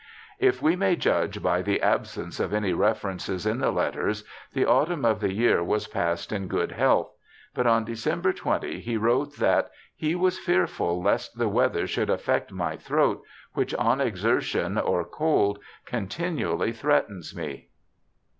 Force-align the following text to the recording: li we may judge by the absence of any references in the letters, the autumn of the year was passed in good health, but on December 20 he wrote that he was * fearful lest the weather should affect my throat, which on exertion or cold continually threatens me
li 0.41 0.51
we 0.61 0.75
may 0.75 0.95
judge 0.95 1.43
by 1.43 1.61
the 1.61 1.79
absence 1.79 2.39
of 2.39 2.53
any 2.55 2.73
references 2.73 3.45
in 3.45 3.59
the 3.59 3.69
letters, 3.69 4.23
the 4.51 4.65
autumn 4.65 5.05
of 5.05 5.19
the 5.19 5.31
year 5.31 5.63
was 5.63 5.85
passed 5.85 6.31
in 6.31 6.47
good 6.47 6.71
health, 6.71 7.13
but 7.53 7.67
on 7.67 7.85
December 7.85 8.33
20 8.33 8.79
he 8.79 8.97
wrote 8.97 9.35
that 9.35 9.69
he 9.95 10.15
was 10.15 10.39
* 10.39 10.39
fearful 10.39 11.03
lest 11.03 11.37
the 11.37 11.47
weather 11.47 11.85
should 11.85 12.09
affect 12.09 12.51
my 12.51 12.75
throat, 12.75 13.21
which 13.53 13.75
on 13.75 14.01
exertion 14.01 14.75
or 14.75 15.05
cold 15.05 15.59
continually 15.85 16.71
threatens 16.71 17.35
me 17.35 17.69